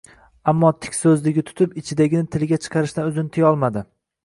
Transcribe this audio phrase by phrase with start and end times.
[0.53, 3.89] Ammo tikso`zligi tutib, ichidagini tiliga chiqarishdan o`zini tiyolmadi